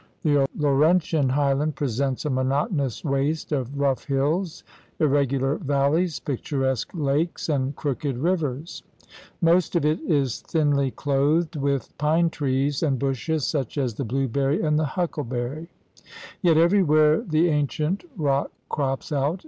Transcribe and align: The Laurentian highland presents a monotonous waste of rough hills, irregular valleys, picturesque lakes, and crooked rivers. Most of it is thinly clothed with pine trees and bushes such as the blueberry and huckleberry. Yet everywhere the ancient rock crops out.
The 0.23 0.47
Laurentian 0.57 1.29
highland 1.29 1.75
presents 1.75 2.25
a 2.25 2.31
monotonous 2.31 3.03
waste 3.05 3.51
of 3.51 3.79
rough 3.79 4.05
hills, 4.05 4.63
irregular 4.97 5.57
valleys, 5.57 6.19
picturesque 6.19 6.89
lakes, 6.95 7.49
and 7.49 7.75
crooked 7.75 8.17
rivers. 8.17 8.81
Most 9.43 9.75
of 9.75 9.85
it 9.85 9.99
is 9.99 10.41
thinly 10.41 10.89
clothed 10.89 11.55
with 11.55 11.95
pine 11.99 12.31
trees 12.31 12.81
and 12.81 12.97
bushes 12.97 13.45
such 13.45 13.77
as 13.77 13.93
the 13.93 14.03
blueberry 14.03 14.63
and 14.63 14.81
huckleberry. 14.81 15.69
Yet 16.41 16.57
everywhere 16.57 17.21
the 17.21 17.49
ancient 17.49 18.03
rock 18.17 18.51
crops 18.69 19.11
out. 19.11 19.39